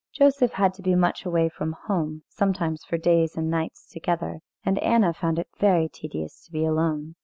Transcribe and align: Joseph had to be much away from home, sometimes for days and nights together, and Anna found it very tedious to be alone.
Joseph 0.11 0.53
had 0.53 0.73
to 0.73 0.81
be 0.81 0.95
much 0.95 1.25
away 1.25 1.47
from 1.47 1.73
home, 1.85 2.23
sometimes 2.27 2.83
for 2.83 2.97
days 2.97 3.37
and 3.37 3.51
nights 3.51 3.87
together, 3.87 4.39
and 4.65 4.79
Anna 4.79 5.13
found 5.13 5.37
it 5.37 5.47
very 5.59 5.87
tedious 5.89 6.43
to 6.45 6.51
be 6.51 6.65
alone. 6.65 7.13